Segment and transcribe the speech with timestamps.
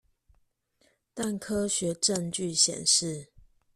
[1.13, 3.27] 但科學證據顯示